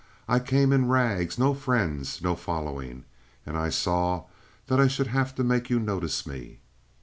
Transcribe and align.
"I 0.27 0.39
came 0.39 0.73
in 0.73 0.87
rags; 0.87 1.37
no 1.37 1.53
friends; 1.53 2.23
no 2.23 2.35
following. 2.35 3.05
And 3.45 3.55
I 3.55 3.69
saw 3.69 4.23
that 4.65 4.79
I 4.79 4.87
should 4.87 5.05
have 5.13 5.35
to 5.35 5.43
make 5.43 5.69
you 5.69 5.79
notice 5.79 6.25
me." 6.25 6.59